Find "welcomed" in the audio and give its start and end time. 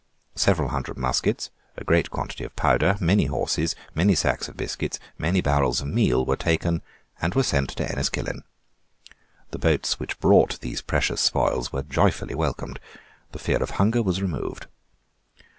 12.33-12.79